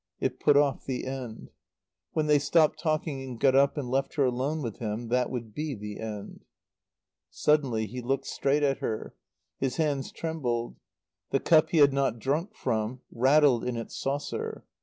[0.19, 1.51] It put off the end.
[2.13, 5.53] When they stopped talking and got up and left her alone with him, that would
[5.53, 6.43] be the end.
[7.29, 9.13] Suddenly he looked straight at her.
[9.59, 10.77] His hands trembled.
[11.29, 14.65] The cup he had not drunk from rattled in its saucer.